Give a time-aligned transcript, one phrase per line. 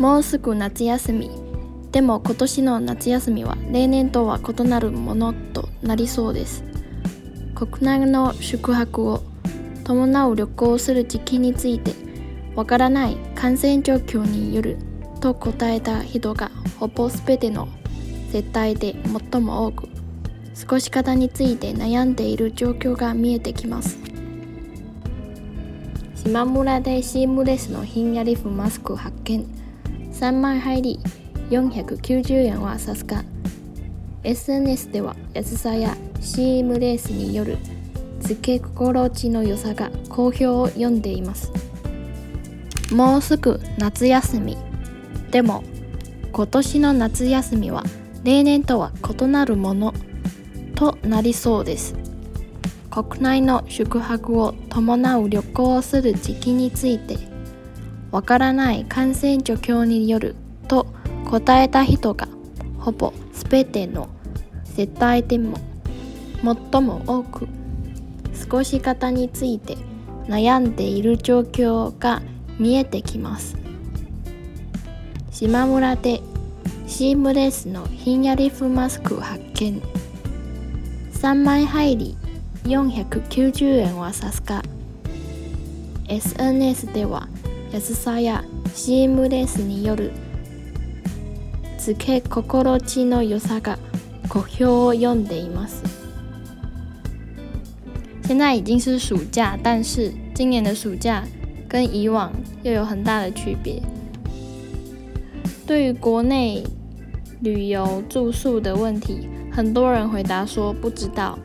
[0.00, 1.30] もうすぐ夏休み。
[1.92, 6.64] でも今年の夏休みは例年とは異なるものとなりそうです。
[7.54, 9.20] 国内の宿泊を
[9.84, 11.92] 伴う旅行する時期について
[12.56, 14.78] わからない感染状況による
[15.20, 17.68] と答えた人がほぼ全ての
[18.32, 18.96] 世帯で
[19.30, 19.88] 最も多く
[20.58, 23.98] 過ごし方について悩んでいる状況が見えてきます。
[26.14, 29.59] 島村でシームレスのひんやりフマスク発見。
[30.20, 31.00] 3枚入り。
[31.48, 33.24] 490円はさすが。
[34.22, 37.56] SNS では安さやシームレースによる
[38.20, 41.50] 付け心地の良さが好評を読んでいます。
[42.92, 44.58] もうすぐ夏休み。
[45.30, 45.64] でも
[46.32, 47.82] 今年の夏休みは
[48.22, 49.94] 例年とは異なるもの。
[50.74, 51.94] となりそうです。
[52.90, 57.29] 国内の宿泊を伴う旅行をする時期について
[58.10, 60.34] わからない感染状況による
[60.68, 60.86] と
[61.30, 62.28] 答えた人が
[62.78, 64.08] ほぼ全ての
[64.64, 65.58] 世帯でも
[66.72, 69.76] 最も多く過ごし方について
[70.26, 72.22] 悩んでいる状況が
[72.58, 73.56] 見えてきます。
[75.30, 76.20] 島村で
[76.86, 79.80] シームレスのひんやりフマスク発見。
[81.12, 82.16] 3枚入り
[82.64, 84.62] 490円はさすが。
[86.08, 87.28] SNS では
[87.71, 90.11] 安さやシームレスによる
[91.77, 93.77] 付け心地の良さが
[94.29, 95.83] 好評を読んでいます
[98.23, 101.23] 现在已经是暑假，但是今年的暑假
[101.69, 102.31] 跟以往
[102.63, 103.79] 又有很大的区别。
[105.67, 106.63] 对于国内
[107.41, 111.37] 旅游住宿的问题，很多人回答说不知道，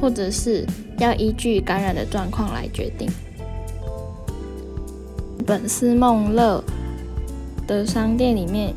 [0.00, 0.66] 或者是
[0.98, 3.08] 要依据感染的状况来决定。
[5.46, 6.62] 本思梦乐
[7.66, 8.74] 的商店里面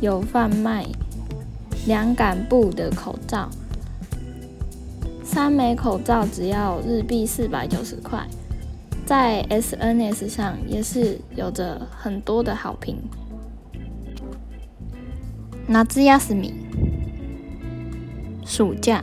[0.00, 0.86] 有贩卖
[1.86, 3.48] 凉感布的口罩，
[5.24, 8.26] 三枚口罩只要日币四百九十块，
[9.06, 12.96] 在 SNS 上也是有着很多的好评。
[15.68, 16.52] 夏休み
[18.44, 19.02] 暑假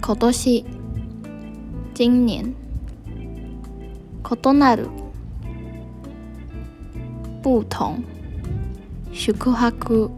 [0.00, 0.64] 今年
[1.92, 2.54] 今年
[4.22, 4.88] 異なる
[7.48, 8.02] 不同
[9.12, 10.10] 宿泊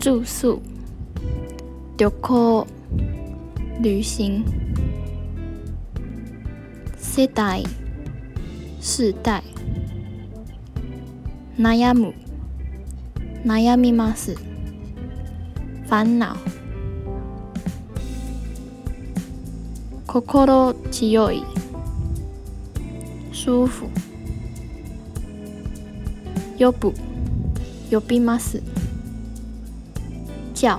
[0.00, 0.60] 住宿
[1.98, 2.66] 旅行
[3.82, 4.44] 旅行
[6.96, 7.62] 世代
[8.80, 9.42] 世代
[11.58, 12.14] 悩む
[13.44, 14.36] 悩みます
[15.88, 16.36] 烦恼
[20.06, 21.42] 心地よい
[23.32, 23.86] 舒服
[26.61, 26.93] 呼ぶ
[27.89, 28.61] 呼びます。
[30.53, 30.77] 叫